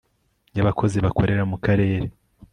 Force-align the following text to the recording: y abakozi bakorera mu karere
y 0.55 0.59
abakozi 0.63 0.97
bakorera 1.05 1.43
mu 1.51 1.57
karere 1.65 2.07